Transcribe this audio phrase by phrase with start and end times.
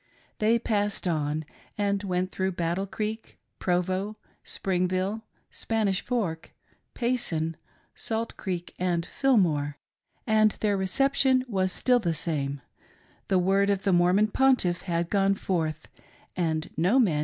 [0.39, 1.45] They passed on,
[1.77, 6.55] and went through Battle Creek, Provo, Springville, Spanish Fork,
[6.95, 7.55] Payson,
[7.93, 9.77] Salt Creek and Fillmore,
[10.25, 12.61] and their reception was still the same,—
[13.29, 15.87] ^^the word of the Mormon Pontiff had gone forth,
[16.35, 17.19] and no man THE EMIGRANTS ON THE ROAD.